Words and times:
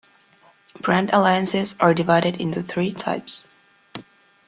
Brand 0.81 1.11
alliances 1.13 1.75
are 1.79 1.93
divided 1.93 2.41
into 2.41 2.63
three 2.63 2.91
types. 2.91 3.45